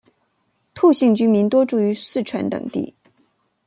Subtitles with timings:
[0.73, 2.95] 兔姓居民多住于四川等地。